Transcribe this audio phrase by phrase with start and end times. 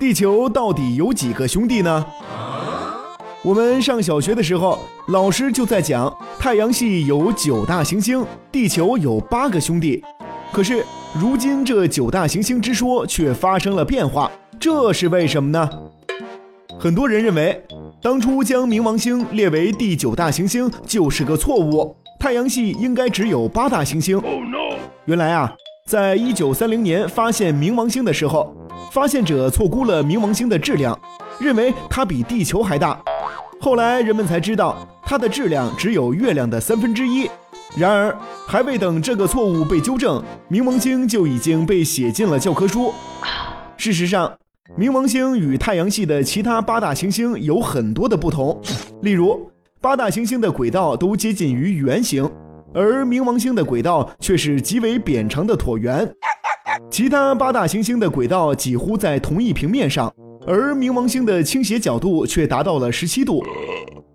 [0.00, 2.06] 地球到底有几个兄弟呢？
[3.42, 4.78] 我们上小学的时候，
[5.08, 10.02] 老师就在讲太阳系有九大行星，地球有八个兄弟。
[10.52, 10.82] 可是
[11.12, 15.68] 如今这九大行星之说却发生了变化，这是为什么呢？
[16.78, 17.62] 很多人认为，
[18.00, 24.18] 当初将冥王星列为第九大行星就是个错误，太阳系应该只有八大行星。
[25.04, 25.52] 原来啊，
[25.86, 28.56] 在一九三零年发现冥王星的时候，
[28.90, 30.98] 发现者错估了冥王星的质量，
[31.38, 33.00] 认为它比地球还大。
[33.60, 37.28] 后来人们才知道，它的质量只有月亮的三分之一。
[37.76, 38.16] 然而，
[38.48, 40.20] 还未等这个错误被纠正，
[40.50, 42.92] 冥王星就已经被写进了教科书。
[43.76, 44.32] 事实上，
[44.76, 48.60] 冥王星与太阳系的其他八大行星有很多的不同。
[49.02, 49.48] 例如，
[49.80, 52.28] 八大行星的轨道都接近于圆形，
[52.74, 56.12] 而冥王星的轨道却是极为扁长的椭圆。
[56.90, 60.12] 其他八大行星的轨道几乎在同一平面上。
[60.46, 63.44] 而冥王星的倾斜角度却达到了十七度。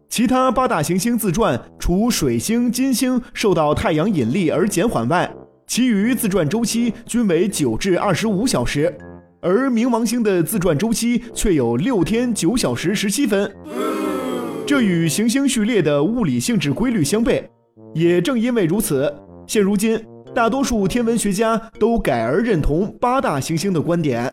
[0.10, 5.32] 其他八大行星自转，除水星、金星受到太阳引力而减缓外，
[5.68, 8.94] 其余自转周期均为九至二十五小时，
[9.40, 13.50] 而冥王星的自转周期却有六天九小时十七分。
[14.66, 17.44] 这与行星序列的物理性质规律相悖。
[17.94, 19.14] 也正因为如此，
[19.48, 19.98] 现如今
[20.36, 24.30] 大多数天文学家都改而认同八大行星的观点。